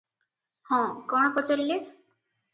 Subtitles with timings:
[0.69, 1.79] ହଁ-କଣ ପଚାରିଲେ?